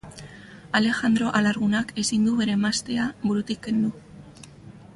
[0.79, 3.93] Alejandro alargunak ezin du bere emaztea burutik kendu.